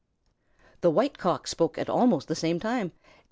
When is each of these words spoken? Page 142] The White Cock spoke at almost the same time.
Page 0.55 0.63
142] 0.81 0.81
The 0.81 0.89
White 0.95 1.17
Cock 1.19 1.45
spoke 1.47 1.77
at 1.77 1.87
almost 1.87 2.27
the 2.27 2.33
same 2.33 2.59
time. 2.59 2.91